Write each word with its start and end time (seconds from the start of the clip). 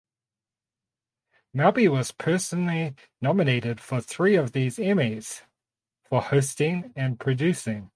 Melby 1.55 1.87
was 1.91 2.11
personally 2.11 2.95
nominated 3.21 3.79
for 3.79 4.01
three 4.01 4.33
of 4.35 4.51
these 4.51 4.77
Emmys 4.77 5.41
(for 6.05 6.23
hosting 6.23 6.91
and 6.95 7.19
producing). 7.19 7.89